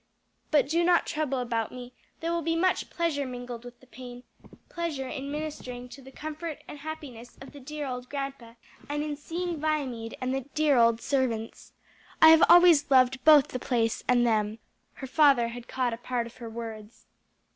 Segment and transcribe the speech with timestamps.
[0.49, 4.23] But do not trouble about me; there will be much pleasure mingled with the pain
[4.67, 8.55] pleasure in ministering to the comfort and happiness of the dear old grandpa,
[8.89, 11.73] and in seeing Viamede and the old servants.
[12.19, 14.57] I have always loved both the place and them."
[14.93, 17.05] Her father had caught a part of her words.